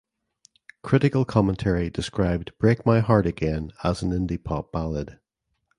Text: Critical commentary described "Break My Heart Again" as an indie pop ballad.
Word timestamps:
Critical 0.81 1.25
commentary 1.25 1.91
described 1.91 2.53
"Break 2.57 2.87
My 2.87 3.01
Heart 3.01 3.27
Again" 3.27 3.71
as 3.83 4.01
an 4.01 4.09
indie 4.09 4.43
pop 4.43 4.71
ballad. 4.71 5.19